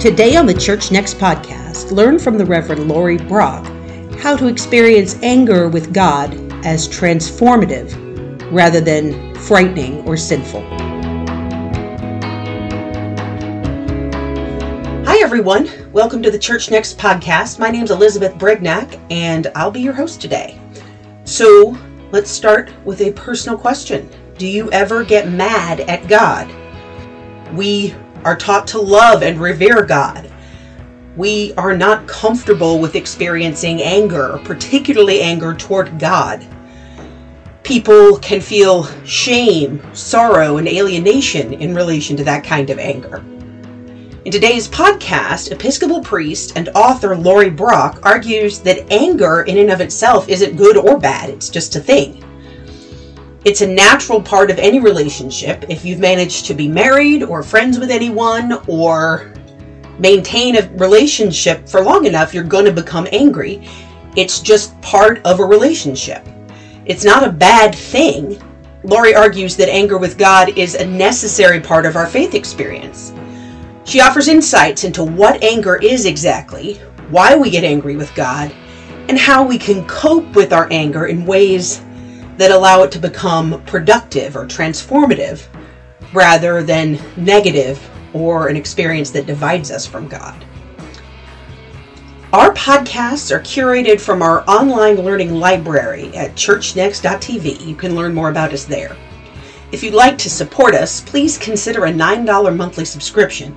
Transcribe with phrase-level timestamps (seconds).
[0.00, 3.66] Today on the Church Next podcast, learn from the Reverend Laurie Brock
[4.16, 6.32] how to experience anger with God
[6.64, 7.92] as transformative
[8.50, 10.62] rather than frightening or sinful.
[15.04, 15.68] Hi, everyone.
[15.92, 17.58] Welcome to the Church Next podcast.
[17.58, 20.58] My name is Elizabeth Brignac, and I'll be your host today.
[21.24, 21.76] So,
[22.10, 26.50] let's start with a personal question Do you ever get mad at God?
[27.54, 30.30] We are taught to love and revere God.
[31.16, 36.46] We are not comfortable with experiencing anger, particularly anger toward God.
[37.62, 43.24] People can feel shame, sorrow, and alienation in relation to that kind of anger.
[44.24, 49.80] In today's podcast, Episcopal priest and author Laurie Brock argues that anger in and of
[49.80, 52.22] itself isn't good or bad, it's just a thing.
[53.50, 55.64] It's a natural part of any relationship.
[55.68, 59.34] If you've managed to be married or friends with anyone or
[59.98, 63.68] maintain a relationship for long enough, you're going to become angry.
[64.14, 66.24] It's just part of a relationship.
[66.84, 68.40] It's not a bad thing.
[68.84, 73.12] Laurie argues that anger with God is a necessary part of our faith experience.
[73.82, 76.74] She offers insights into what anger is exactly,
[77.08, 78.54] why we get angry with God,
[79.08, 81.82] and how we can cope with our anger in ways
[82.40, 85.46] that allow it to become productive or transformative
[86.14, 87.78] rather than negative
[88.14, 90.42] or an experience that divides us from God.
[92.32, 97.66] Our podcasts are curated from our online learning library at churchnext.tv.
[97.66, 98.96] You can learn more about us there.
[99.70, 103.54] If you'd like to support us, please consider a $9 monthly subscription.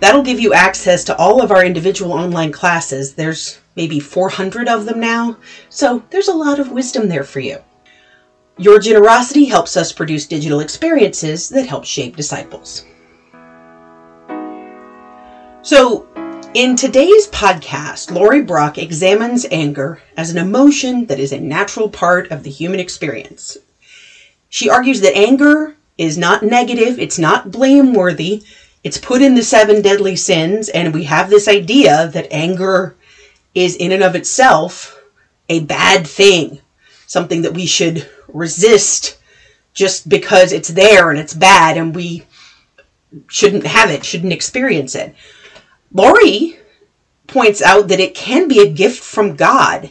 [0.00, 3.14] That'll give you access to all of our individual online classes.
[3.14, 5.38] There's maybe 400 of them now,
[5.70, 7.56] so there's a lot of wisdom there for you.
[8.60, 12.84] Your generosity helps us produce digital experiences that help shape disciples.
[15.62, 16.08] So,
[16.54, 22.32] in today's podcast, Laurie Brock examines anger as an emotion that is a natural part
[22.32, 23.58] of the human experience.
[24.48, 28.42] She argues that anger is not negative, it's not blameworthy,
[28.82, 32.96] it's put in the seven deadly sins, and we have this idea that anger
[33.54, 35.00] is in and of itself
[35.48, 36.60] a bad thing,
[37.08, 39.18] something that we should resist
[39.74, 42.24] just because it's there and it's bad and we
[43.26, 45.14] shouldn't have it, shouldn't experience it.
[45.92, 46.58] Laurie
[47.26, 49.90] points out that it can be a gift from God.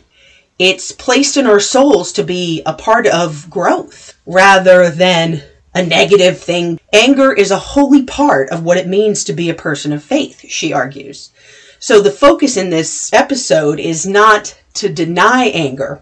[0.59, 6.39] It's placed in our souls to be a part of growth rather than a negative
[6.39, 6.79] thing.
[6.93, 10.45] Anger is a holy part of what it means to be a person of faith,
[10.47, 11.31] she argues.
[11.79, 16.01] So the focus in this episode is not to deny anger.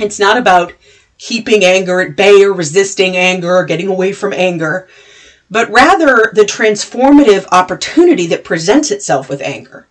[0.00, 0.72] It's not about
[1.18, 4.88] keeping anger at bay or resisting anger or getting away from anger,
[5.50, 9.86] but rather the transformative opportunity that presents itself with anger.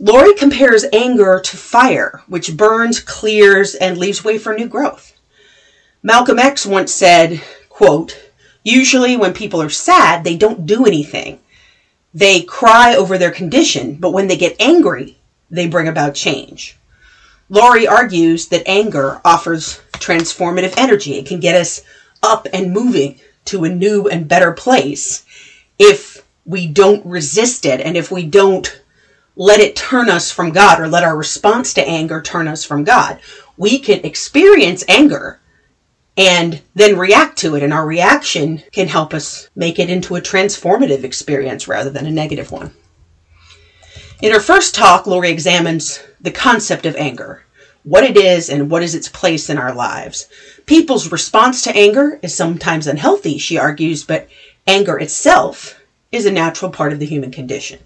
[0.00, 5.12] Laurie compares anger to fire, which burns, clears, and leaves way for new growth.
[6.02, 8.18] Malcolm X once said, quote,
[8.64, 11.38] Usually when people are sad, they don't do anything.
[12.12, 15.18] They cry over their condition, but when they get angry,
[15.50, 16.79] they bring about change.
[17.50, 21.18] Laurie argues that anger offers transformative energy.
[21.18, 21.82] It can get us
[22.22, 25.26] up and moving to a new and better place
[25.76, 28.80] if we don't resist it and if we don't
[29.34, 32.84] let it turn us from God or let our response to anger turn us from
[32.84, 33.18] God.
[33.56, 35.40] We can experience anger
[36.16, 40.20] and then react to it, and our reaction can help us make it into a
[40.20, 42.74] transformative experience rather than a negative one.
[44.22, 47.42] In her first talk, Laurie examines the concept of anger,
[47.84, 50.28] what it is and what is its place in our lives.
[50.66, 54.28] People's response to anger is sometimes unhealthy, she argues, but
[54.66, 55.80] anger itself
[56.12, 57.78] is a natural part of the human condition.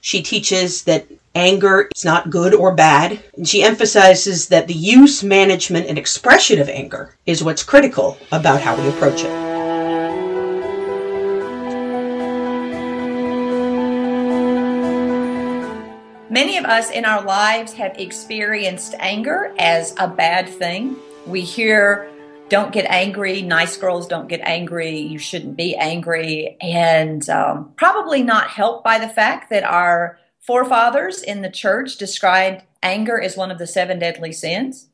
[0.00, 5.22] She teaches that anger is not good or bad, and she emphasizes that the use,
[5.22, 9.45] management, and expression of anger is what's critical about how we approach it.
[16.36, 20.96] Many of us in our lives have experienced anger as a bad thing.
[21.26, 22.10] We hear,
[22.50, 28.22] don't get angry, nice girls don't get angry, you shouldn't be angry, and um, probably
[28.22, 33.50] not helped by the fact that our forefathers in the church described anger as one
[33.50, 34.88] of the seven deadly sins.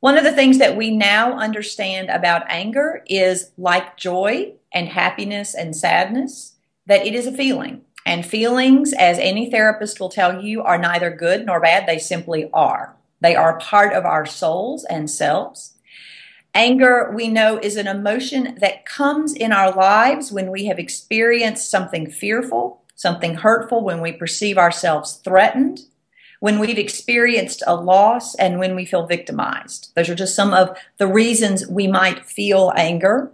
[0.00, 5.54] One of the things that we now understand about anger is like joy and happiness
[5.54, 7.83] and sadness, that it is a feeling.
[8.06, 11.86] And feelings, as any therapist will tell you, are neither good nor bad.
[11.86, 12.96] They simply are.
[13.20, 15.74] They are part of our souls and selves.
[16.54, 21.70] Anger, we know, is an emotion that comes in our lives when we have experienced
[21.70, 25.80] something fearful something hurtful, when we perceive ourselves threatened,
[26.40, 29.92] when we've experienced a loss, and when we feel victimized.
[29.94, 33.32] Those are just some of the reasons we might feel anger.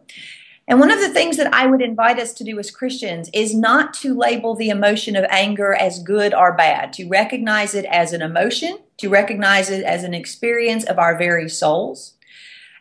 [0.71, 3.57] And one of the things that I would invite us to do as Christians is
[3.57, 8.13] not to label the emotion of anger as good or bad, to recognize it as
[8.13, 12.15] an emotion, to recognize it as an experience of our very souls,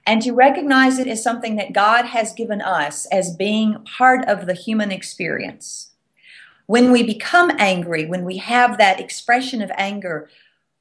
[0.06, 4.46] and to recognize it as something that God has given us as being part of
[4.46, 5.90] the human experience.
[6.68, 10.30] When we become angry, when we have that expression of anger,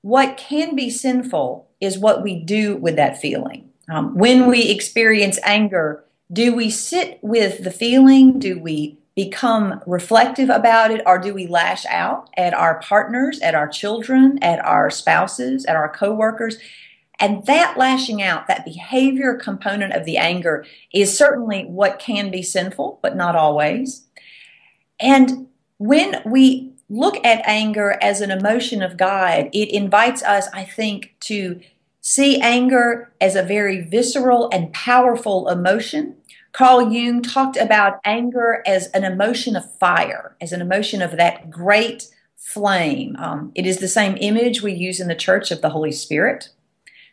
[0.03, 3.71] what can be sinful is what we do with that feeling.
[3.89, 8.39] Um, when we experience anger, do we sit with the feeling?
[8.39, 11.03] Do we become reflective about it?
[11.07, 15.77] Or do we lash out at our partners, at our children, at our spouses, at
[15.77, 16.59] our coworkers?
[17.19, 22.43] And that lashing out, that behavior component of the anger is certainly what can be
[22.43, 24.05] sinful, but not always.
[25.01, 25.49] And
[25.79, 31.17] when we look at anger as an emotion of God, it invites us, I think,
[31.21, 31.61] to
[32.09, 36.15] see anger as a very visceral and powerful emotion
[36.53, 41.51] Carl Jung talked about anger as an emotion of fire, as an emotion of that
[41.51, 43.15] great flame.
[43.19, 46.51] Um, it is the same image we use in the church of the Holy Spirit.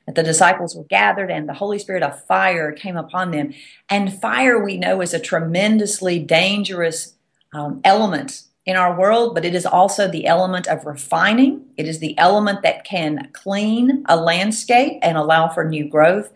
[0.06, 3.54] That the disciples were gathered and the Holy Spirit of fire came upon them.
[3.90, 7.16] And fire, we know, is a tremendously dangerous
[7.54, 11.66] um, element in our world, but it is also the element of refining.
[11.78, 16.32] It is the element that can clean a landscape and allow for new growth.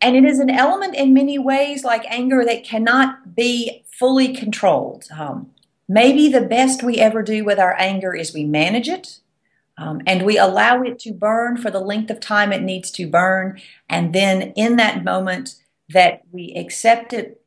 [0.00, 5.08] And it is an element in many ways, like anger, that cannot be fully controlled.
[5.16, 5.50] Um,
[5.88, 9.20] maybe the best we ever do with our anger is we manage it
[9.78, 13.08] um, and we allow it to burn for the length of time it needs to
[13.08, 13.60] burn.
[13.88, 15.54] And then in that moment
[15.88, 17.40] that we accept it,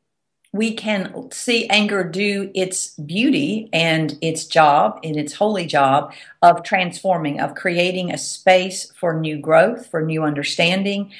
[0.52, 6.12] we can see anger do its beauty and its job, and its holy job
[6.42, 11.10] of transforming, of creating a space for new growth, for new understanding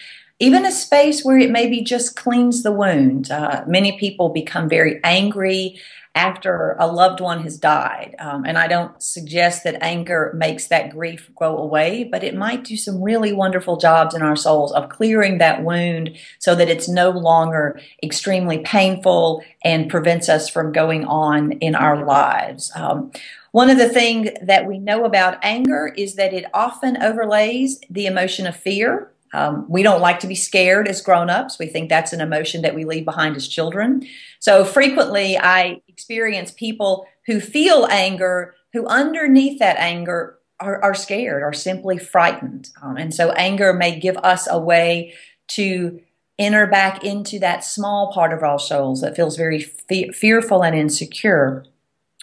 [0.42, 3.30] even a space where it maybe just cleans the wound.
[3.30, 5.78] Uh, many people become very angry
[6.14, 8.14] after a loved one has died.
[8.18, 12.64] Um, and I don't suggest that anger makes that grief go away, but it might
[12.64, 16.88] do some really wonderful jobs in our souls of clearing that wound so that it's
[16.88, 22.70] no longer extremely painful and prevents us from going on in our lives.
[22.74, 23.10] Um,
[23.52, 28.06] one of the things that we know about anger is that it often overlays the
[28.06, 29.10] emotion of fear.
[29.32, 31.58] Um, we don't like to be scared as grown-ups.
[31.58, 34.06] We think that's an emotion that we leave behind as children.
[34.40, 41.42] So frequently I experience people who feel anger, who underneath that anger are, are scared
[41.42, 42.70] or simply frightened.
[42.82, 45.14] Um, and so anger may give us a way
[45.48, 46.00] to
[46.38, 50.76] enter back into that small part of our souls that feels very fe- fearful and
[50.76, 51.64] insecure.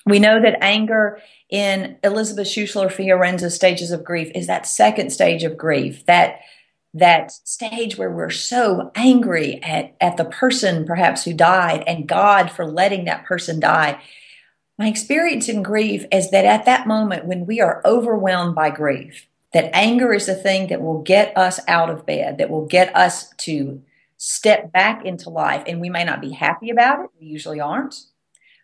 [0.06, 5.44] We know that anger in Elizabeth Schussler Fiorenza's stages of grief is that second stage
[5.44, 6.40] of grief, that
[6.94, 12.50] that stage where we're so angry at, at the person perhaps who died and God
[12.50, 14.02] for letting that person die.
[14.78, 19.28] My experience in grief is that at that moment when we are overwhelmed by grief,
[19.54, 22.96] that anger is the thing that will get us out of bed, that will get
[22.96, 23.82] us to
[24.18, 25.64] step back into life.
[25.68, 28.04] And we may not be happy about it, we usually aren't.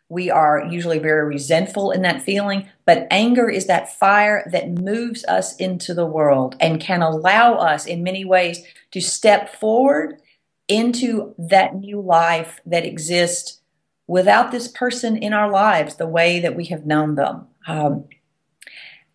[0.10, 5.26] We are usually very resentful in that feeling, but anger is that fire that moves
[5.26, 10.22] us into the world and can allow us, in many ways, to step forward
[10.68, 13.62] into that new life that exists
[14.08, 17.48] without this person in our lives the way that we have known them.
[17.68, 18.06] Um,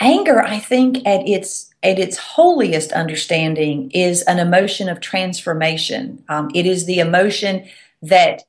[0.01, 6.23] anger, I think, at its at its holiest understanding, is an emotion of transformation.
[6.29, 7.69] Um, it is the emotion
[8.03, 8.43] that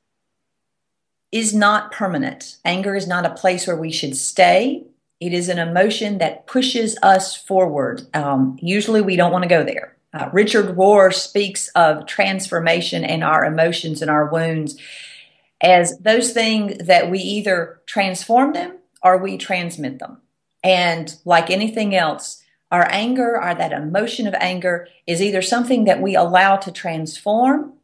[1.32, 2.58] is not permanent.
[2.64, 4.84] Anger is not a place where we should stay.
[5.18, 8.02] It is an emotion that pushes us forward.
[8.14, 9.96] Um, usually, we don't want to go there.
[10.14, 14.78] Uh, Richard Rohr speaks of transformation and our emotions and our wounds
[15.62, 20.18] as those things that we either transform them or we transmit them.
[20.62, 26.02] And like anything else, our anger or that emotion of anger is either something that
[26.02, 27.74] we allow to transform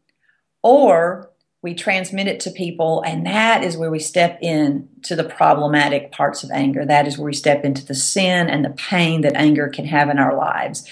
[0.63, 1.31] or
[1.69, 6.11] we transmit it to people and that is where we step in to the problematic
[6.13, 6.87] parts of anger.
[6.87, 10.09] That is where we step into the sin and the pain that anger can have
[10.09, 10.89] in our lives.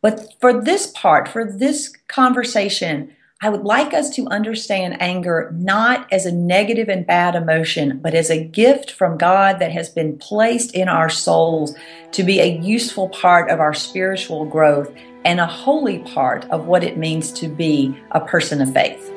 [0.00, 3.10] But for this part for this conversation
[3.40, 8.14] i would like us to understand anger not as a negative and bad emotion but
[8.14, 11.74] as a gift from god that has been placed in our souls
[12.12, 14.92] to be a useful part of our spiritual growth
[15.24, 19.11] and a holy part of what it means to be a person of faith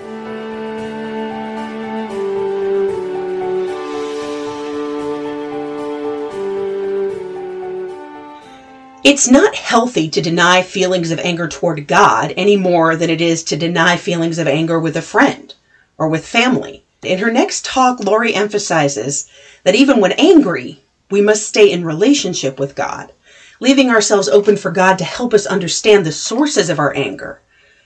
[9.06, 13.44] It's not healthy to deny feelings of anger toward God any more than it is
[13.44, 15.54] to deny feelings of anger with a friend
[15.96, 16.84] or with family.
[17.04, 19.30] In her next talk, Laurie emphasizes
[19.64, 20.80] that even when angry,
[21.12, 23.12] we must stay in relationship with God,
[23.60, 27.42] leaving ourselves open for God to help us understand the sources of our anger,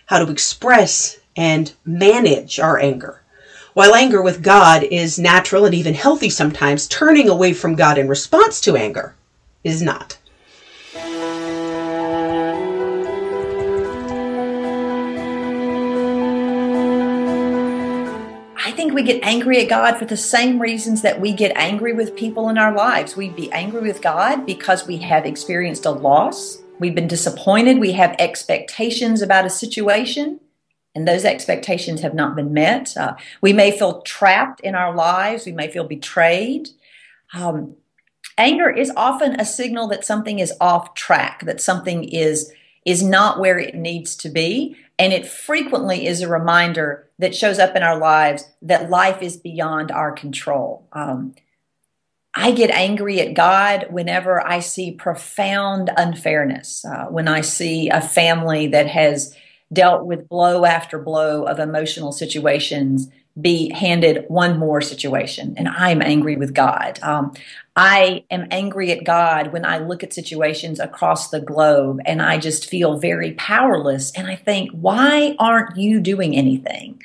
[0.05, 3.19] how to express and manage our anger.
[3.73, 8.07] While anger with God is natural and even healthy sometimes, turning away from God in
[8.07, 9.15] response to anger
[9.65, 10.17] is not.
[18.89, 22.15] Think we get angry at God for the same reasons that we get angry with
[22.15, 23.15] people in our lives.
[23.15, 26.57] We'd be angry with God because we have experienced a loss.
[26.79, 27.77] We've been disappointed.
[27.77, 30.39] We have expectations about a situation,
[30.95, 32.97] and those expectations have not been met.
[32.97, 35.45] Uh, we may feel trapped in our lives.
[35.45, 36.69] We may feel betrayed.
[37.35, 37.75] Um,
[38.39, 42.51] anger is often a signal that something is off track, that something is
[42.85, 44.75] is not where it needs to be.
[44.99, 49.37] And it frequently is a reminder that shows up in our lives that life is
[49.37, 50.87] beyond our control.
[50.91, 51.33] Um,
[52.35, 58.01] I get angry at God whenever I see profound unfairness, uh, when I see a
[58.01, 59.35] family that has
[59.71, 66.01] dealt with blow after blow of emotional situations be handed one more situation, and I'm
[66.01, 66.99] angry with God.
[67.01, 67.33] Um,
[67.81, 72.37] I am angry at God when I look at situations across the globe and I
[72.37, 74.11] just feel very powerless.
[74.17, 77.01] And I think, why aren't you doing anything?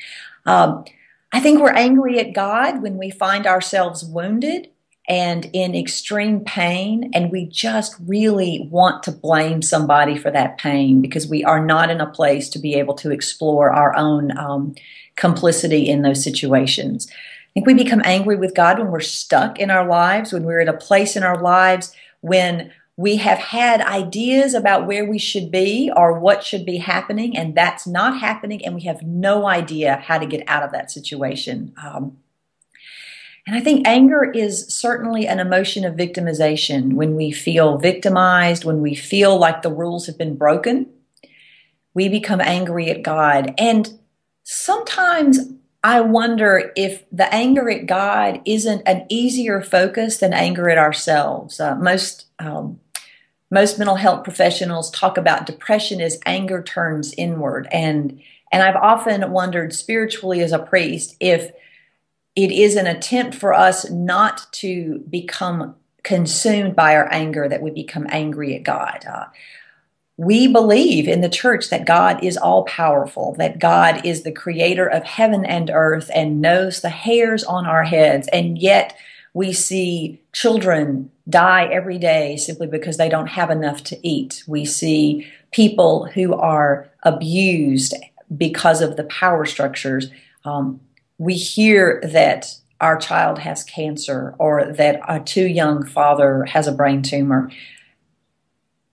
[0.47, 0.85] Um,
[1.33, 4.69] I think we're angry at God when we find ourselves wounded
[5.09, 11.01] and in extreme pain, and we just really want to blame somebody for that pain
[11.01, 14.75] because we are not in a place to be able to explore our own um,
[15.15, 17.07] complicity in those situations.
[17.57, 20.61] I think we become angry with God when we're stuck in our lives, when we're
[20.61, 21.95] at a place in our lives
[22.25, 27.37] when we have had ideas about where we should be or what should be happening,
[27.37, 30.91] and that's not happening, and we have no idea how to get out of that
[30.91, 31.75] situation.
[31.85, 32.17] Um,
[33.47, 38.81] and I think anger is certainly an emotion of victimization when we feel victimized, when
[38.81, 40.87] we feel like the rules have been broken.
[41.93, 43.53] We become angry at God.
[43.59, 43.99] And
[44.45, 45.41] sometimes
[45.85, 51.61] I wonder if the anger at God isn't an easier focus than anger at ourselves.
[51.61, 52.81] Uh, most um,
[53.51, 58.19] most mental health professionals talk about depression as anger turns inward, and
[58.51, 61.53] and I've often wondered spiritually as a priest if
[62.35, 67.71] it is an attempt for us not to become consumed by our anger that we
[67.71, 69.05] become angry at God.
[69.07, 69.27] Uh,
[70.17, 74.87] we believe in the church that God is all powerful, that God is the creator
[74.87, 78.29] of heaven and earth and knows the hairs on our heads.
[78.29, 78.97] And yet
[79.33, 84.45] we see children die every day simply because they don't have enough to eat.
[84.47, 87.95] We see people who are abused
[88.37, 90.11] because of the power structures.
[90.45, 90.81] Um,
[91.19, 96.73] we hear that our child has cancer or that a too young father has a
[96.73, 97.51] brain tumor.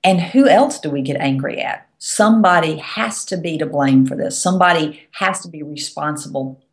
[0.04, 1.88] And who else do we get angry at?
[2.00, 4.38] Somebody has to be to blame for this.
[4.38, 6.64] Somebody has to be responsible.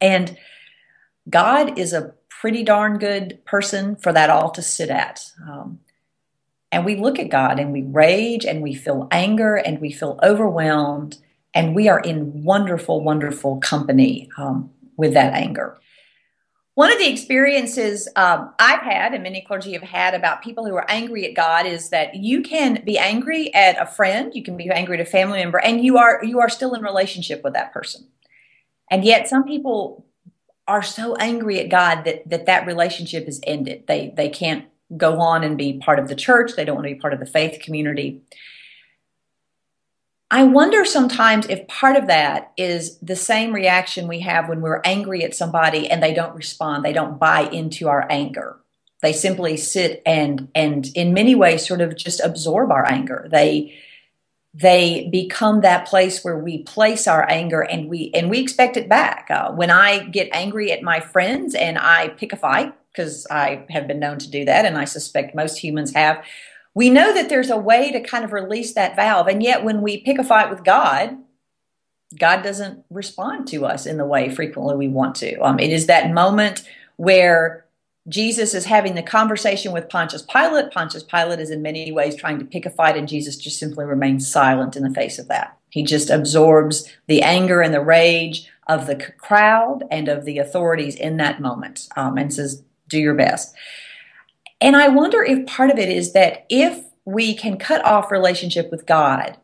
[0.00, 0.36] And
[1.28, 5.30] God is a pretty darn good person for that all to sit at.
[5.48, 5.80] Um,
[6.72, 10.18] and we look at God and we rage and we feel anger and we feel
[10.22, 11.18] overwhelmed
[11.52, 15.78] and we are in wonderful, wonderful company um, with that anger.
[16.74, 20.74] One of the experiences um, I've had, and many clergy have had, about people who
[20.76, 24.56] are angry at God is that you can be angry at a friend, you can
[24.56, 27.54] be angry at a family member, and you are you are still in relationship with
[27.54, 28.06] that person.
[28.90, 30.06] And yet, some people
[30.68, 33.84] are so angry at God that that, that relationship is ended.
[33.88, 36.52] They they can't go on and be part of the church.
[36.54, 38.22] They don't want to be part of the faith community.
[40.30, 44.80] I wonder sometimes if part of that is the same reaction we have when we're
[44.84, 48.56] angry at somebody and they don't respond, they don't buy into our anger.
[49.02, 53.26] They simply sit and and in many ways sort of just absorb our anger.
[53.30, 53.76] They
[54.52, 58.88] they become that place where we place our anger and we and we expect it
[58.88, 59.28] back.
[59.30, 63.64] Uh, when I get angry at my friends and I pick a fight because I
[63.70, 66.24] have been known to do that, and I suspect most humans have
[66.74, 69.26] we know that there's a way to kind of release that valve.
[69.26, 71.18] And yet, when we pick a fight with God,
[72.18, 75.38] God doesn't respond to us in the way frequently we want to.
[75.38, 77.64] Um, it is that moment where
[78.08, 80.72] Jesus is having the conversation with Pontius Pilate.
[80.72, 83.84] Pontius Pilate is in many ways trying to pick a fight, and Jesus just simply
[83.84, 85.56] remains silent in the face of that.
[85.68, 90.96] He just absorbs the anger and the rage of the crowd and of the authorities
[90.96, 93.54] in that moment um, and says, Do your best.
[94.60, 98.70] And I wonder if part of it is that if we can cut off relationship
[98.70, 99.38] with God,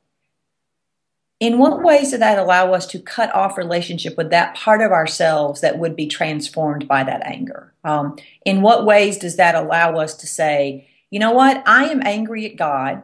[1.38, 4.90] in what ways did that allow us to cut off relationship with that part of
[4.90, 7.74] ourselves that would be transformed by that anger?
[7.84, 12.02] Um, in what ways does that allow us to say, you know what, I am
[12.04, 13.02] angry at God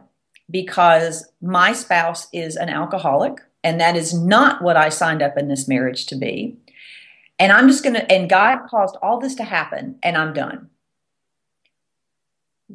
[0.49, 5.47] because my spouse is an alcoholic, and that is not what I signed up in
[5.47, 6.57] this marriage to be.
[7.39, 10.69] And I'm just going to, and God caused all this to happen, and I'm done.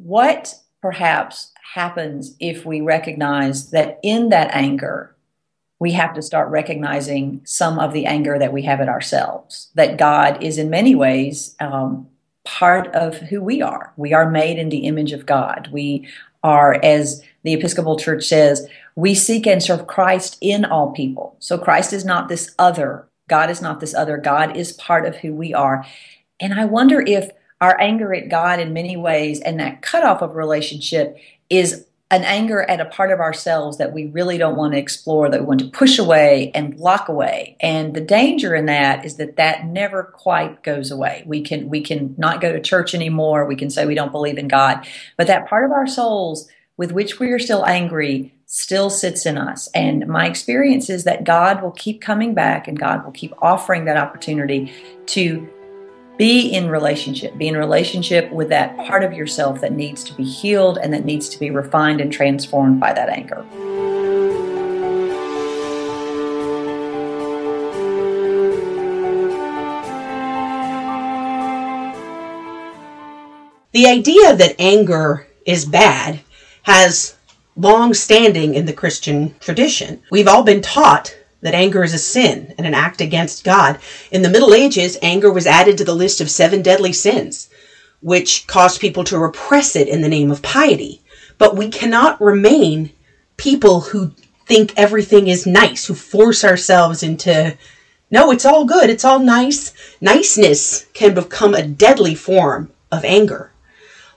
[0.03, 5.15] What perhaps happens if we recognize that in that anger,
[5.79, 9.69] we have to start recognizing some of the anger that we have at ourselves.
[9.75, 12.07] That God is in many ways um,
[12.43, 13.93] part of who we are.
[13.95, 15.69] We are made in the image of God.
[15.71, 16.07] We
[16.43, 21.35] are, as the Episcopal Church says, we seek and serve Christ in all people.
[21.39, 23.07] So Christ is not this other.
[23.29, 24.17] God is not this other.
[24.17, 25.85] God is part of who we are.
[26.39, 27.29] And I wonder if
[27.61, 31.17] our anger at God in many ways and that cutoff of relationship
[31.49, 35.29] is an anger at a part of ourselves that we really don't want to explore,
[35.29, 37.55] that we want to push away and block away.
[37.59, 41.23] And the danger in that is that that never quite goes away.
[41.27, 43.45] We can we can not go to church anymore.
[43.45, 44.87] We can say we don't believe in God,
[45.17, 49.37] but that part of our souls with which we are still angry still sits in
[49.37, 49.69] us.
[49.75, 53.85] And my experience is that God will keep coming back and God will keep offering
[53.85, 54.73] that opportunity
[55.07, 55.47] to
[56.19, 60.23] be in relationship, be in relationship with that part of yourself that needs to be
[60.25, 63.45] healed and that needs to be refined and transformed by that anger.
[73.71, 76.19] The idea that anger is bad
[76.63, 77.15] has
[77.55, 80.03] long standing in the Christian tradition.
[80.11, 83.79] We've all been taught that anger is a sin and an act against God.
[84.11, 87.49] In the Middle Ages, anger was added to the list of seven deadly sins,
[88.01, 91.01] which caused people to repress it in the name of piety.
[91.37, 92.91] But we cannot remain
[93.37, 94.13] people who
[94.45, 97.57] think everything is nice, who force ourselves into,
[98.11, 99.73] no, it's all good, it's all nice.
[100.01, 103.51] Niceness can become a deadly form of anger.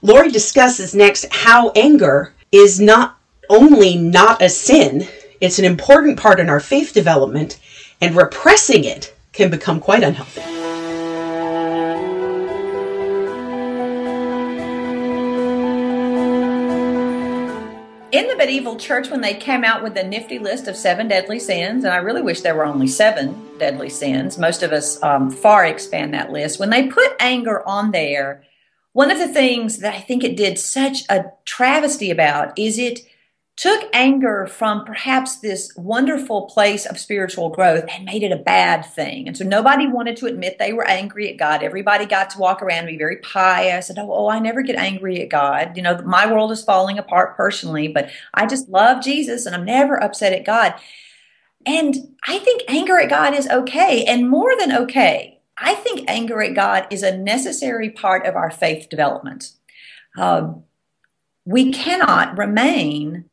[0.00, 3.18] Laurie discusses next how anger is not
[3.48, 5.06] only not a sin,
[5.42, 7.58] it's an important part in our faith development,
[8.00, 10.40] and repressing it can become quite unhealthy.
[18.12, 21.38] in the medieval church when they came out with the nifty list of seven deadly
[21.38, 25.30] sins and i really wish there were only seven deadly sins most of us um,
[25.30, 28.44] far expand that list when they put anger on there
[28.92, 33.00] one of the things that i think it did such a travesty about is it
[33.62, 38.84] took anger from perhaps this wonderful place of spiritual growth and made it a bad
[38.84, 39.28] thing.
[39.28, 41.62] And so nobody wanted to admit they were angry at God.
[41.62, 44.74] Everybody got to walk around and be very pious and, oh, oh, I never get
[44.74, 45.76] angry at God.
[45.76, 49.64] You know, my world is falling apart personally, but I just love Jesus and I'm
[49.64, 50.74] never upset at God.
[51.64, 55.38] And I think anger at God is okay and more than okay.
[55.56, 59.52] I think anger at God is a necessary part of our faith development.
[60.18, 60.64] Um,
[61.44, 63.26] we cannot remain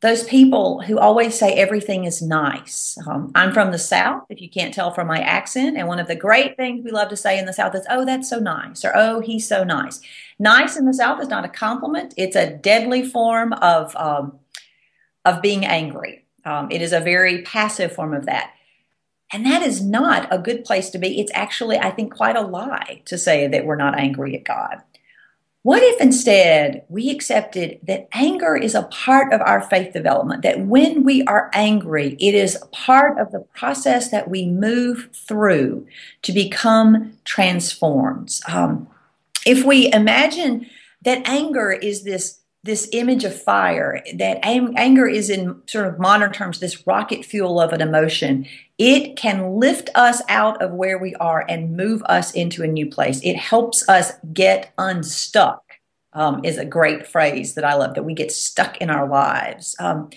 [0.00, 2.96] those people who always say everything is nice.
[3.06, 5.76] Um, I'm from the South, if you can't tell from my accent.
[5.76, 8.06] And one of the great things we love to say in the South is, oh,
[8.06, 10.00] that's so nice, or oh, he's so nice.
[10.38, 14.38] Nice in the South is not a compliment, it's a deadly form of, um,
[15.26, 16.24] of being angry.
[16.46, 18.52] Um, it is a very passive form of that.
[19.32, 21.20] And that is not a good place to be.
[21.20, 24.82] It's actually, I think, quite a lie to say that we're not angry at God.
[25.62, 30.60] What if instead we accepted that anger is a part of our faith development, that
[30.60, 35.86] when we are angry, it is part of the process that we move through
[36.22, 38.40] to become transformed?
[38.48, 38.88] Um,
[39.44, 40.66] if we imagine
[41.02, 46.30] that anger is this this image of fire that anger is in sort of modern
[46.30, 48.46] terms this rocket fuel of an emotion.
[48.76, 52.86] It can lift us out of where we are and move us into a new
[52.86, 53.20] place.
[53.22, 55.62] It helps us get unstuck
[56.12, 59.76] um, is a great phrase that i love that we get stuck in our lives.
[59.78, 60.10] Um,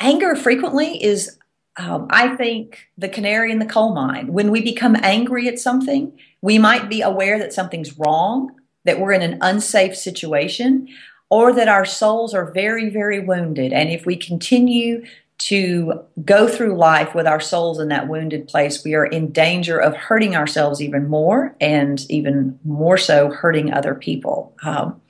[0.00, 1.38] anger frequently is
[1.76, 4.32] um, i think the canary in the coal mine.
[4.32, 8.52] When we become angry at something we might be aware that something's wrong
[8.84, 10.88] that we're in an unsafe situation
[11.30, 13.72] or that our souls are very, very wounded.
[13.72, 15.04] And if we continue
[15.38, 19.78] to go through life with our souls in that wounded place, we are in danger
[19.78, 24.56] of hurting ourselves even more and even more so hurting other people.
[24.62, 25.00] Um,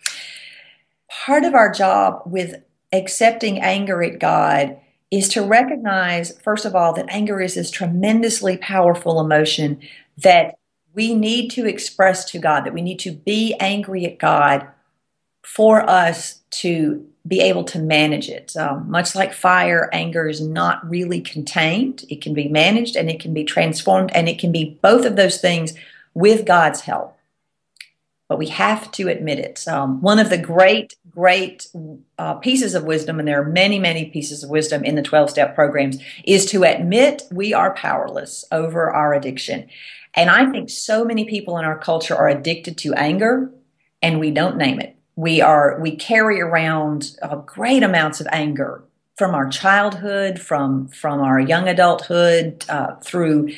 [1.09, 2.57] part of our job with
[2.93, 4.79] accepting anger at God
[5.11, 9.81] is to recognize, first of all, that anger is this tremendously powerful emotion
[10.19, 10.59] that
[10.93, 14.69] we need to express to God, that we need to be angry at God
[15.49, 18.55] for us to be able to manage it.
[18.55, 22.05] Um, much like fire, anger is not really contained.
[22.11, 25.17] It can be managed and it can be transformed, and it can be both of
[25.17, 25.73] those things
[26.13, 27.17] with God's help.
[28.29, 29.67] But we have to admit it.
[29.67, 31.67] Um, one of the great, great
[32.19, 35.31] uh, pieces of wisdom, and there are many, many pieces of wisdom in the 12
[35.31, 39.67] step programs, is to admit we are powerless over our addiction.
[40.13, 43.51] And I think so many people in our culture are addicted to anger
[44.03, 48.85] and we don't name it we are we carry around uh, great amounts of anger
[49.17, 53.49] from our childhood, from from our young adulthood, uh, through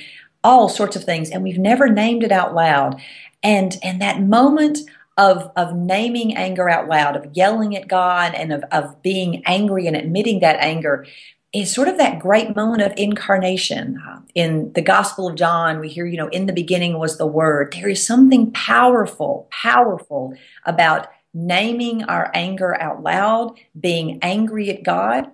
[0.42, 2.99] all sorts of things, and we've never named it out loud.
[3.42, 4.79] And and that moment
[5.18, 9.87] of of naming anger out loud, of yelling at God, and of of being angry
[9.87, 11.07] and admitting that anger.
[11.53, 14.01] Is sort of that great moment of incarnation.
[14.09, 17.27] Uh, in the Gospel of John, we hear, you know, in the beginning was the
[17.27, 17.73] Word.
[17.73, 20.33] There is something powerful, powerful
[20.64, 25.30] about naming our anger out loud, being angry at God.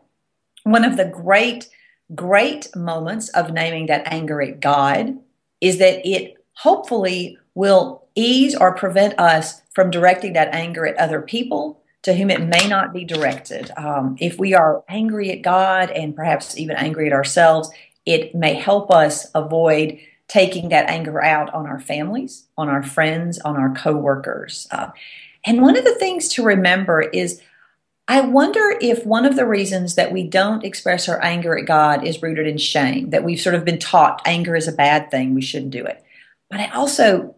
[0.65, 1.69] One of the great,
[2.15, 5.19] great moments of naming that anger at God
[5.61, 11.21] is that it hopefully will ease or prevent us from directing that anger at other
[11.21, 13.71] people to whom it may not be directed.
[13.77, 17.71] Um, if we are angry at God and perhaps even angry at ourselves,
[18.05, 23.39] it may help us avoid taking that anger out on our families, on our friends,
[23.41, 24.67] on our coworkers.
[24.71, 24.91] Uh,
[25.47, 27.41] and one of the things to remember is
[28.09, 32.07] I wonder if one of the reasons that we don't express our anger at God
[32.07, 35.35] is rooted in shame, that we've sort of been taught anger is a bad thing,
[35.35, 36.05] we shouldn't do it.
[36.51, 37.35] But I also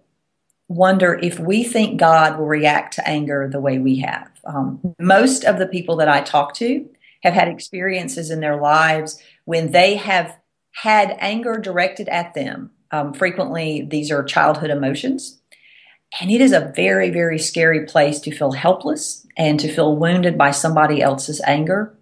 [0.68, 4.30] wonder if we think God will react to anger the way we have.
[4.44, 6.86] Um, most of the people that I talk to
[7.22, 10.36] have had experiences in their lives when they have
[10.72, 12.70] had anger directed at them.
[12.90, 15.40] Um, frequently, these are childhood emotions
[16.20, 20.38] and it is a very, very scary place to feel helpless and to feel wounded
[20.38, 21.96] by somebody else's anger.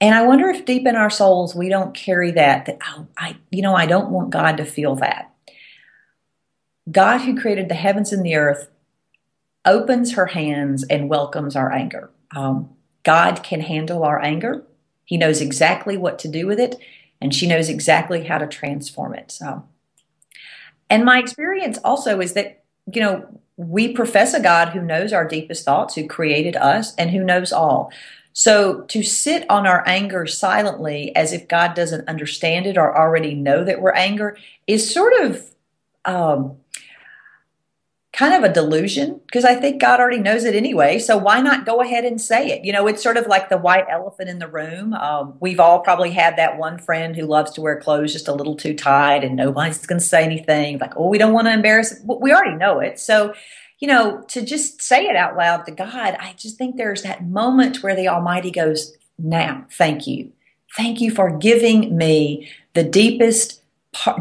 [0.00, 3.36] And I wonder if deep in our souls we don't carry that, that oh, I,
[3.50, 5.32] you know, I don't want God to feel that.
[6.90, 8.70] God, who created the heavens and the earth,
[9.64, 12.10] opens her hands and welcomes our anger.
[12.34, 12.70] Um,
[13.02, 14.64] God can handle our anger.
[15.04, 16.76] He knows exactly what to do with it,
[17.20, 19.30] and she knows exactly how to transform it.
[19.30, 19.64] So,
[20.88, 22.59] and my experience also is that
[22.92, 27.10] you know, we profess a God who knows our deepest thoughts, who created us, and
[27.10, 27.92] who knows all.
[28.32, 33.34] So to sit on our anger silently as if God doesn't understand it or already
[33.34, 35.50] know that we're anger is sort of
[36.04, 36.56] um,
[38.20, 40.98] kind of a delusion because I think God already knows it anyway.
[40.98, 42.66] So why not go ahead and say it?
[42.66, 44.92] You know, it's sort of like the white elephant in the room.
[44.92, 48.34] Um, we've all probably had that one friend who loves to wear clothes just a
[48.34, 51.54] little too tight and nobody's going to say anything like, oh, we don't want to
[51.54, 51.98] embarrass.
[52.04, 53.00] We already know it.
[53.00, 53.32] So,
[53.78, 57.24] you know, to just say it out loud to God, I just think there's that
[57.24, 60.30] moment where the Almighty goes, now, thank you.
[60.76, 63.62] Thank you for giving me the deepest,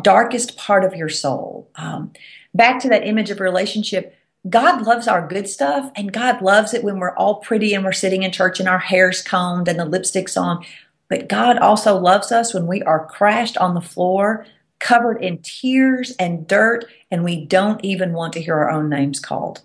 [0.02, 1.70] darkest part of your soul.
[1.76, 2.14] Um,
[2.54, 4.16] back to that image of relationship,
[4.50, 7.92] God loves our good stuff, and God loves it when we're all pretty and we're
[7.92, 10.66] sitting in church and our hair's combed and the lipstick's on.
[11.10, 14.46] But God also loves us when we are crashed on the floor,
[14.80, 19.20] covered in tears and dirt, and we don't even want to hear our own names
[19.20, 19.62] called.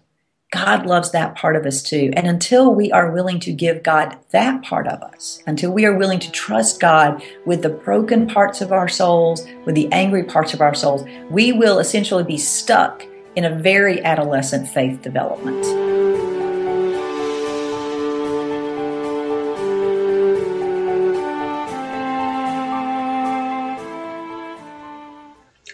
[0.55, 2.13] God loves that part of us too.
[2.13, 5.99] And until we are willing to give God that part of us, until we are
[5.99, 10.55] willing to trust God with the broken parts of our souls, with the angry parts
[10.55, 15.65] of our souls, we will essentially be stuck in a very adolescent faith development.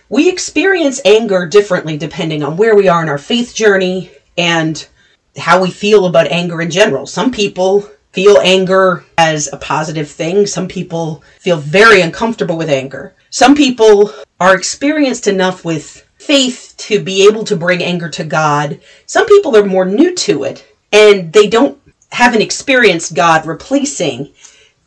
[0.08, 4.10] We experience anger differently depending on where we are in our faith journey
[4.40, 4.88] and
[5.36, 7.06] how we feel about anger in general.
[7.06, 10.46] Some people feel anger as a positive thing.
[10.46, 13.14] Some people feel very uncomfortable with anger.
[13.28, 18.80] Some people are experienced enough with faith to be able to bring anger to God.
[19.06, 21.78] Some people are more new to it and they don't
[22.10, 24.32] haven't experienced God replacing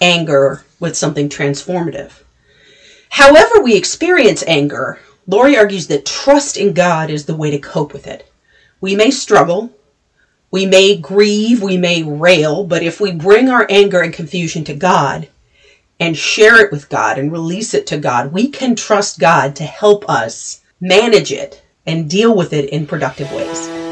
[0.02, 2.12] anger with something transformative.
[3.10, 7.94] However, we experience anger, Laurie argues that trust in God is the way to cope
[7.94, 8.30] with it.
[8.84, 9.72] We may struggle,
[10.52, 14.74] we may grieve, we may rail, but if we bring our anger and confusion to
[14.74, 15.30] God
[16.02, 19.64] and share it with God and release it to God, we can trust God to
[19.64, 23.83] help us manage it and deal with it in productive ways.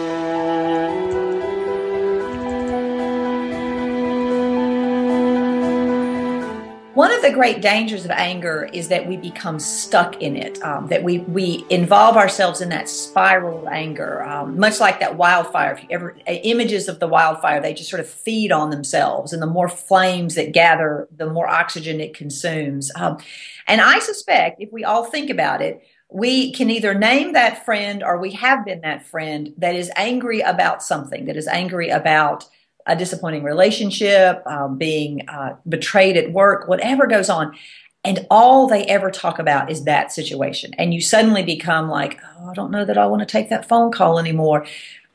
[7.24, 11.04] Of the great dangers of anger is that we become stuck in it, um, that
[11.04, 15.74] we, we involve ourselves in that spiral of anger, um, much like that wildfire.
[15.74, 19.34] If you ever uh, images of the wildfire, they just sort of feed on themselves,
[19.34, 22.92] and the more flames that gather, the more oxygen it consumes.
[22.96, 23.20] Um,
[23.68, 28.04] and I suspect, if we all think about it, we can either name that friend
[28.04, 32.46] or we have been that friend that is angry about something, that is angry about
[32.86, 37.56] a disappointing relationship, um, being uh, betrayed at work, whatever goes on.
[38.04, 40.74] And all they ever talk about is that situation.
[40.78, 43.68] And you suddenly become like, oh, I don't know that I want to take that
[43.68, 44.66] phone call anymore.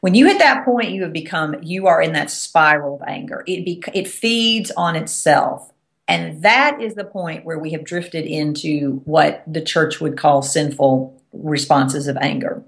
[0.01, 3.43] When you hit that point, you have become, you are in that spiral of anger.
[3.47, 5.73] It, be, it feeds on itself.
[6.07, 10.43] And that is the point where we have drifted into what the church would call
[10.43, 12.63] sinful responses of anger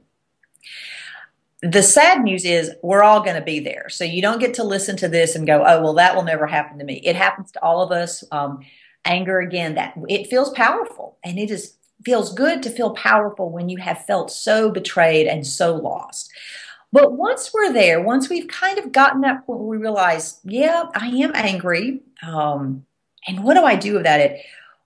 [1.63, 3.89] the sad news is we're all going to be there.
[3.89, 6.47] So you don't get to listen to this and go, oh, well, that will never
[6.47, 7.01] happen to me.
[7.05, 8.23] It happens to all of us.
[8.31, 8.61] Um,
[9.05, 13.69] anger, again, that it feels powerful and it is feels good to feel powerful when
[13.69, 16.31] you have felt so betrayed and so lost.
[16.93, 20.85] But once we're there, once we've kind of gotten that point where we realize, yeah,
[20.95, 22.01] I am angry.
[22.23, 22.87] Um,
[23.27, 24.41] and what do I do about it?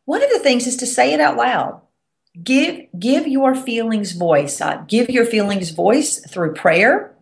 [0.06, 1.82] One of the things is to say it out loud
[2.42, 7.14] give give your feelings voice uh, give your feelings voice through prayer.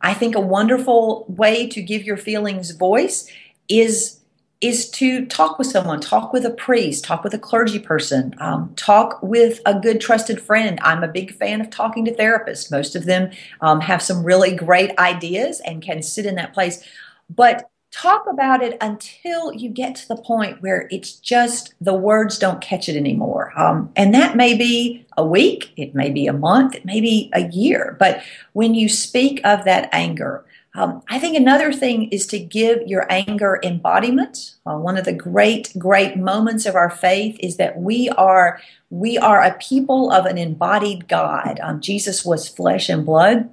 [0.00, 3.30] I think a wonderful way to give your feelings voice
[3.68, 4.18] is
[4.60, 8.72] is to talk with someone talk with a priest talk with a clergy person um,
[8.76, 10.78] talk with a good trusted friend.
[10.82, 12.70] I'm a big fan of talking to therapists.
[12.70, 16.84] Most of them um, have some really great ideas and can sit in that place.
[17.30, 22.38] But talk about it until you get to the point where it's just the words
[22.38, 23.52] don't catch it anymore.
[23.54, 27.30] Um, and that may be a week, it may be a month, it may be
[27.34, 27.96] a year.
[27.98, 28.22] But
[28.54, 33.06] when you speak of that anger, um, I think another thing is to give your
[33.12, 34.54] anger embodiment.
[34.64, 39.18] Uh, one of the great, great moments of our faith is that we are we
[39.18, 41.60] are a people of an embodied God.
[41.62, 43.50] Um, Jesus was flesh and blood,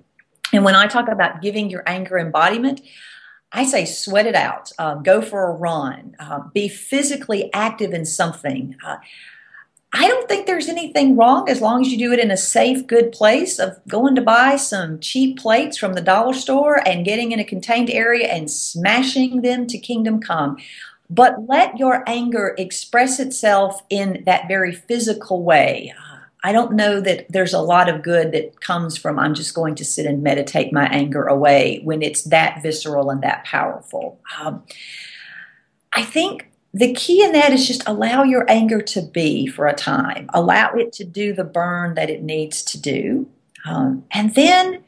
[0.54, 2.80] and when I talk about giving your anger embodiment,
[3.52, 8.06] I say sweat it out, um, go for a run, uh, be physically active in
[8.06, 8.76] something.
[8.86, 8.98] Uh,
[9.92, 12.86] I don't think there's anything wrong as long as you do it in a safe,
[12.86, 17.32] good place of going to buy some cheap plates from the dollar store and getting
[17.32, 20.58] in a contained area and smashing them to kingdom come.
[21.10, 25.92] But let your anger express itself in that very physical way.
[26.44, 29.76] I don't know that there's a lot of good that comes from I'm just going
[29.76, 34.20] to sit and meditate my anger away when it's that visceral and that powerful.
[34.40, 34.64] Um,
[35.92, 39.74] I think the key in that is just allow your anger to be for a
[39.74, 43.28] time, allow it to do the burn that it needs to do.
[43.66, 44.84] Um, and then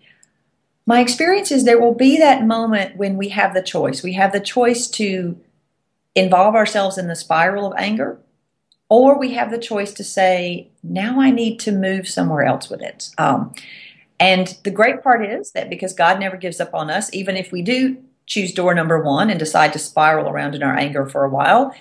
[0.85, 4.03] my experience is there will be that moment when we have the choice.
[4.03, 5.39] We have the choice to
[6.15, 8.19] involve ourselves in the spiral of anger
[8.91, 12.81] or we have the choice to say, now I need to move somewhere else with
[12.81, 13.09] it.
[13.17, 13.53] Um,
[14.19, 17.53] and the great part is that because God never gives up on us, even if
[17.53, 21.23] we do choose door number one and decide to spiral around in our anger for
[21.23, 21.73] a while,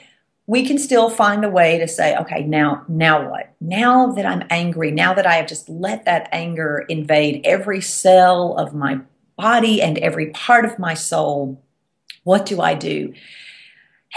[0.46, 3.54] we can still find a way to say, okay, now, now what?
[3.60, 8.56] Now that I'm angry, now that I have just let that anger invade every cell
[8.56, 9.00] of my
[9.36, 11.60] body and every part of my soul,
[12.22, 13.14] what do I do?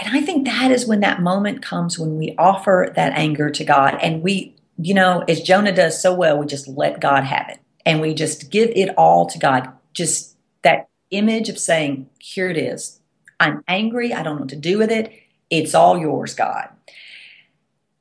[0.00, 3.64] And I think that is when that moment comes when we offer that anger to
[3.64, 7.48] God and we, you know, as Jonah does so well, we just let God have
[7.48, 9.68] it and we just give it all to God.
[9.92, 13.00] Just that image of saying, here it is.
[13.38, 14.12] I'm angry.
[14.12, 15.12] I don't know what to do with it.
[15.50, 16.68] It's all yours, God.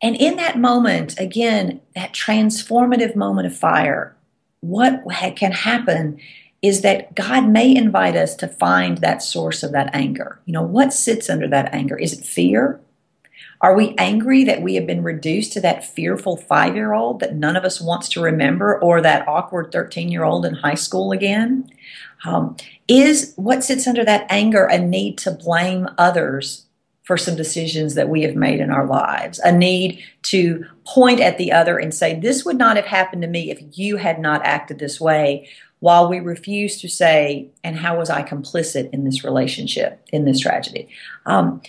[0.01, 4.15] And in that moment, again, that transformative moment of fire,
[4.61, 5.03] what
[5.35, 6.19] can happen
[6.63, 10.39] is that God may invite us to find that source of that anger.
[10.45, 11.97] You know, what sits under that anger?
[11.97, 12.79] Is it fear?
[13.59, 17.35] Are we angry that we have been reduced to that fearful five year old that
[17.35, 21.11] none of us wants to remember or that awkward 13 year old in high school
[21.11, 21.69] again?
[22.25, 22.55] Um,
[22.87, 26.65] is what sits under that anger a need to blame others
[27.03, 31.37] for some decisions that we have made in our lives, a need to point at
[31.37, 34.45] the other and say, This would not have happened to me if you had not
[34.45, 35.49] acted this way,
[35.83, 40.39] while we refuse to say, and how was I complicit in this relationship, in this
[40.39, 40.87] tragedy?
[41.25, 41.61] Um,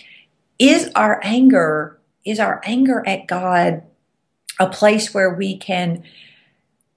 [0.57, 3.83] is our anger, is our anger at God
[4.57, 6.01] a place where we can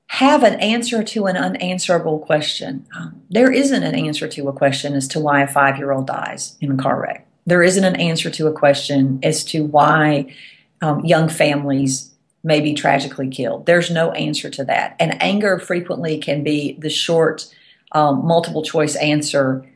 [0.07, 2.87] have an answer to an unanswerable question?
[2.97, 6.07] Um, there isn't an answer to a question as to why a five year old
[6.07, 7.27] dies in a car wreck.
[7.47, 10.33] There isn't an answer to a question as to why
[10.81, 12.08] um, young families
[12.43, 13.67] may be tragically killed.
[13.67, 14.97] There's no answer to that.
[14.99, 17.53] And anger frequently can be the short,
[17.93, 19.67] um, multiple choice answer.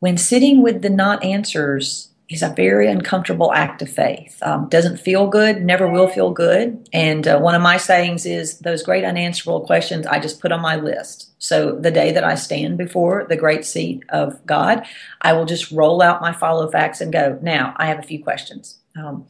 [0.00, 4.38] When sitting with the not answers is a very uncomfortable act of faith.
[4.42, 6.88] Um, doesn't feel good, never will feel good.
[6.92, 10.62] And uh, one of my sayings is those great unanswerable questions I just put on
[10.62, 11.30] my list.
[11.38, 14.86] So the day that I stand before the great seat of God,
[15.20, 18.22] I will just roll out my follow facts and go, now I have a few
[18.22, 18.78] questions.
[18.96, 19.26] Um,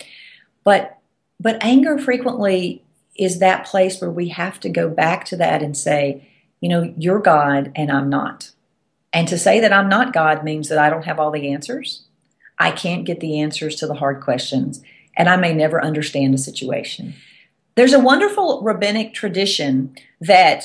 [0.62, 0.98] but
[1.42, 2.82] but anger frequently
[3.16, 6.28] is that place where we have to go back to that and say,
[6.60, 8.52] you know, you're God and I'm not.
[9.12, 12.04] And to say that I'm not God means that I don't have all the answers
[12.62, 14.82] I can't get the answers to the hard questions,
[15.16, 17.14] and I may never understand a situation.
[17.74, 20.64] There's a wonderful rabbinic tradition that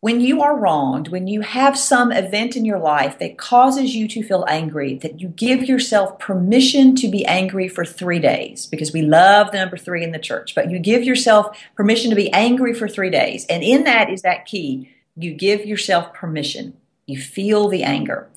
[0.00, 4.08] when you are wronged, when you have some event in your life that causes you
[4.08, 8.94] to feel angry, that you give yourself permission to be angry for three days, because
[8.94, 12.32] we love the number three in the church, but you give yourself permission to be
[12.32, 13.44] angry for three days.
[13.50, 14.90] And in that is that key.
[15.16, 16.78] You give yourself permission.
[17.04, 18.30] You feel the anger.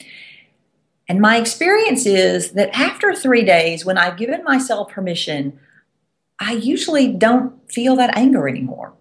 [1.07, 5.59] And my experience is that after three days, when I've given myself permission,
[6.39, 8.93] I usually don't feel that anger anymore.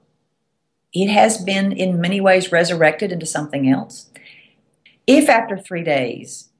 [0.92, 4.10] It has been in many ways resurrected into something else.
[5.06, 6.50] If after three days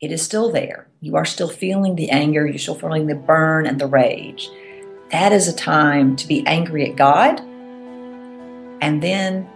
[0.00, 3.66] it is still there, you are still feeling the anger, you're still feeling the burn
[3.66, 4.50] and the rage,
[5.10, 7.40] that is a time to be angry at God
[8.80, 9.48] and then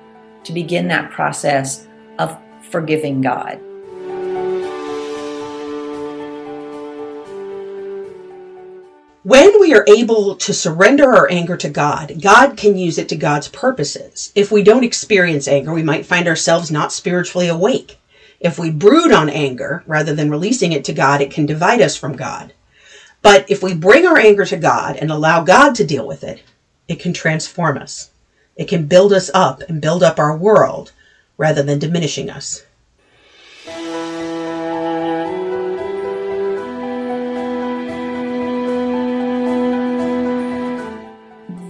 [0.44, 1.86] to begin that process
[2.18, 2.36] of
[2.70, 3.60] forgiving God.
[9.24, 13.16] When we are able to surrender our anger to God, God can use it to
[13.16, 14.32] God's purposes.
[14.34, 18.00] If we don't experience anger, we might find ourselves not spiritually awake.
[18.40, 21.96] If we brood on anger rather than releasing it to God, it can divide us
[21.96, 22.52] from God.
[23.22, 26.42] But if we bring our anger to God and allow God to deal with it,
[26.88, 28.10] it can transform us.
[28.56, 30.90] It can build us up and build up our world
[31.36, 32.64] rather than diminishing us.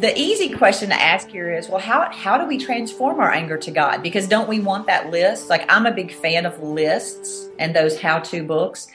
[0.02, 3.56] The easy question to ask here is well how how do we transform our anger
[3.56, 4.02] to god?
[4.02, 5.48] Because don't we want that list?
[5.48, 8.88] Like i'm a big fan of lists and those how to books.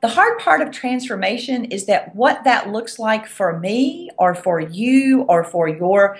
[0.00, 4.58] The hard part of transformation is that what that looks like for me or for
[4.58, 6.16] you or for your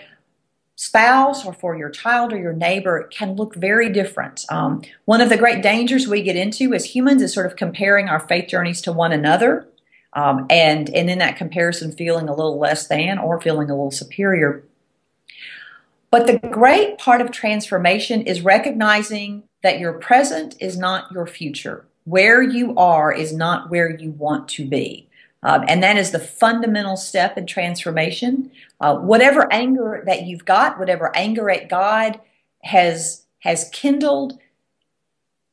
[0.76, 4.44] spouse or for your child or your neighbor can look very different.
[4.50, 8.08] Um, one of the great dangers we get into as humans is sort of comparing
[8.08, 9.66] our faith journeys to one another
[10.12, 13.90] um, and and in that comparison feeling a little less than or feeling a little
[13.90, 14.64] superior.
[16.10, 21.84] But the great part of transformation is recognizing that your present is not your future.
[22.04, 25.08] Where you are is not where you want to be.
[25.42, 28.50] Um, and that is the fundamental step in transformation.
[28.80, 32.20] Uh, whatever anger that you've got whatever anger at god
[32.62, 34.38] has has kindled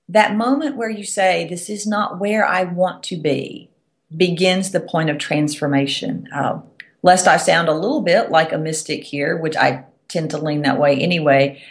[0.08, 3.68] that moment where you say this is not where i want to be
[4.16, 6.28] begins the point of transformation.
[6.34, 6.60] Uh,
[7.04, 10.62] lest I sound a little bit like a mystic here, which I tend to lean
[10.64, 11.62] that way anyway,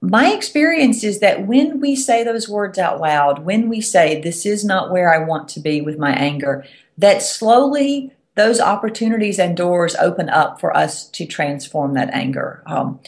[0.00, 4.44] my experience is that when we say those words out loud, when we say, This
[4.44, 6.64] is not where I want to be with my anger,
[6.98, 12.62] that slowly those opportunities and doors open up for us to transform that anger.
[12.66, 13.00] Um,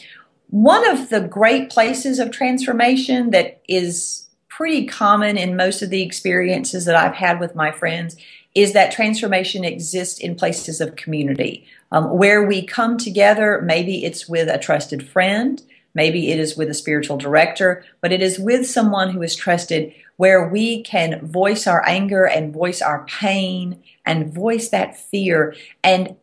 [0.49, 6.01] one of the great places of transformation that is pretty common in most of the
[6.01, 8.15] experiences that I've had with my friends
[8.57, 13.61] is that transformation exists in places of community um, where we come together.
[13.61, 15.61] Maybe it's with a trusted friend,
[15.93, 19.93] maybe it is with a spiritual director, but it is with someone who is trusted
[20.15, 26.15] where we can voice our anger and voice our pain and voice that fear and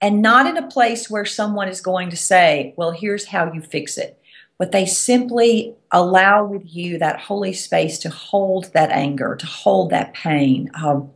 [0.00, 3.60] and not in a place where someone is going to say, well, here's how you
[3.60, 4.18] fix it.
[4.58, 9.90] But they simply allow with you that holy space to hold that anger, to hold
[9.90, 10.72] that pain.
[10.74, 11.12] Um,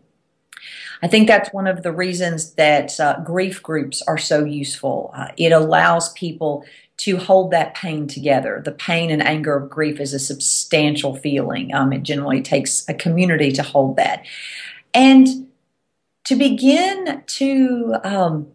[1.03, 5.13] I think that's one of the reasons that uh, grief groups are so useful.
[5.15, 6.65] Uh, it allows people
[6.99, 8.63] to hold that pain together.
[8.65, 11.75] The pain and anger of grief is a substantial feeling.
[11.75, 14.25] Um, it generally takes a community to hold that.
[14.95, 15.49] And
[16.25, 18.49] to begin to um,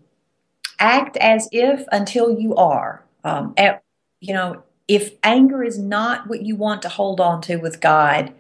[0.80, 3.06] act as if until you are.
[3.24, 3.84] Um, at,
[4.20, 8.34] you know, if anger is not what you want to hold on to with God,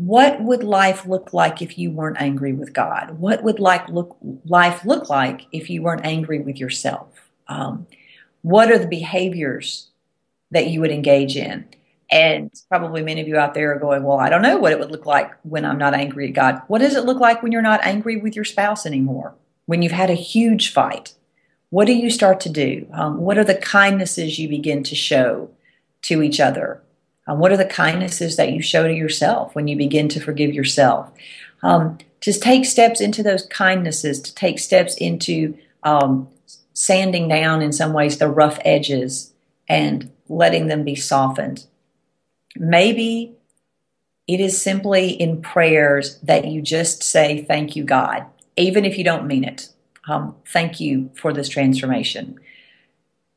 [0.00, 3.18] what would life look like if you weren't angry with God?
[3.18, 7.30] What would life look life look like if you weren't angry with yourself?
[7.48, 7.86] Um,
[8.40, 9.88] what are the behaviors
[10.52, 11.66] that you would engage in?
[12.10, 14.78] And probably many of you out there are going, Well, I don't know what it
[14.78, 16.62] would look like when I'm not angry at God.
[16.68, 19.34] What does it look like when you're not angry with your spouse anymore?
[19.66, 21.12] When you've had a huge fight?
[21.68, 22.86] What do you start to do?
[22.94, 25.50] Um, what are the kindnesses you begin to show
[26.02, 26.80] to each other?
[27.30, 30.52] Um, what are the kindnesses that you show to yourself when you begin to forgive
[30.52, 31.12] yourself?
[31.62, 36.28] Um, to take steps into those kindnesses, to take steps into um,
[36.74, 39.32] sanding down in some ways the rough edges
[39.68, 41.66] and letting them be softened.
[42.56, 43.36] Maybe
[44.26, 48.26] it is simply in prayers that you just say, Thank you, God,
[48.56, 49.68] even if you don't mean it.
[50.08, 52.40] Um, thank you for this transformation.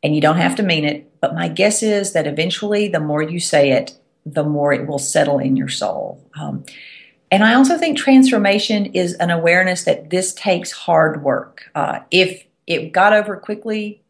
[0.03, 3.21] And you don't have to mean it, but my guess is that eventually, the more
[3.21, 6.21] you say it, the more it will settle in your soul.
[6.39, 6.65] Um,
[7.31, 11.63] and I also think transformation is an awareness that this takes hard work.
[11.73, 14.03] Uh, if it got over quickly,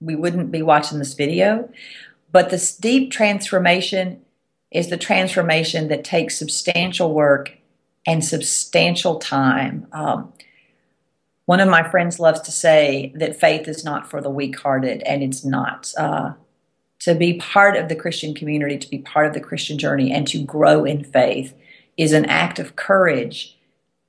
[0.00, 1.70] we wouldn't be watching this video.
[2.32, 4.20] But this deep transformation
[4.70, 7.56] is the transformation that takes substantial work
[8.06, 9.86] and substantial time.
[9.92, 10.32] Um,
[11.46, 15.02] one of my friends loves to say that faith is not for the weak hearted,
[15.02, 15.92] and it's not.
[15.96, 16.32] Uh,
[16.98, 20.26] to be part of the Christian community, to be part of the Christian journey, and
[20.28, 21.54] to grow in faith
[21.96, 23.56] is an act of courage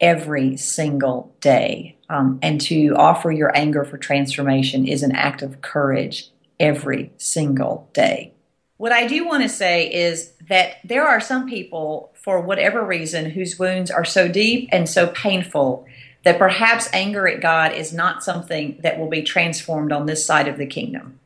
[0.02, 1.98] every single day.
[2.10, 6.30] Um, and to offer your anger for transformation is an act of courage
[6.60, 8.34] every single day.
[8.78, 13.30] What I do want to say is that there are some people, for whatever reason,
[13.30, 15.86] whose wounds are so deep and so painful
[16.24, 20.48] that perhaps anger at God is not something that will be transformed on this side
[20.48, 21.20] of the kingdom.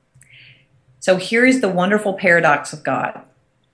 [0.99, 3.23] So here is the wonderful paradox of God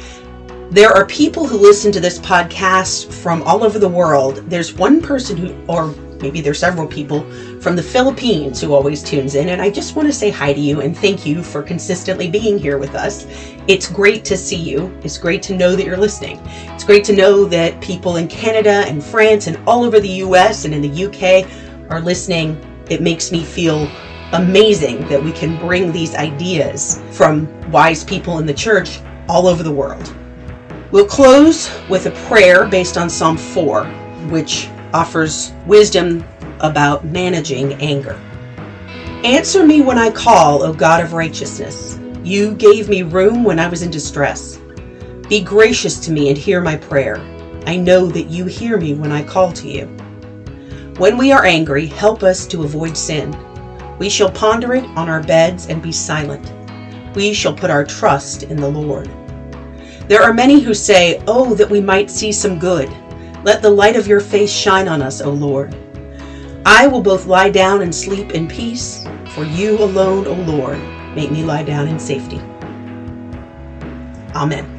[0.70, 4.44] There are people who listen to this podcast from all over the world.
[4.50, 7.22] There's one person who, or maybe there's several people
[7.62, 9.48] from the Philippines who always tunes in.
[9.48, 12.58] And I just want to say hi to you and thank you for consistently being
[12.58, 13.26] here with us.
[13.66, 14.94] It's great to see you.
[15.02, 16.38] It's great to know that you're listening.
[16.44, 20.66] It's great to know that people in Canada and France and all over the US
[20.66, 22.60] and in the UK are listening.
[22.90, 23.90] It makes me feel
[24.32, 29.62] amazing that we can bring these ideas from wise people in the church all over
[29.62, 30.14] the world.
[30.90, 33.84] We'll close with a prayer based on Psalm 4,
[34.28, 36.24] which offers wisdom
[36.60, 38.20] about managing anger.
[39.24, 41.98] Answer me when I call, O God of righteousness.
[42.22, 44.58] You gave me room when I was in distress.
[45.28, 47.18] Be gracious to me and hear my prayer.
[47.66, 49.86] I know that you hear me when I call to you.
[50.98, 53.32] When we are angry, help us to avoid sin.
[53.98, 56.52] We shall ponder it on our beds and be silent.
[57.14, 59.10] We shall put our trust in the Lord.
[60.08, 62.88] There are many who say, Oh, that we might see some good.
[63.42, 65.74] Let the light of your face shine on us, O Lord.
[66.66, 70.78] I will both lie down and sleep in peace, for you alone, O Lord,
[71.14, 72.40] make me lie down in safety.
[74.34, 74.75] Amen.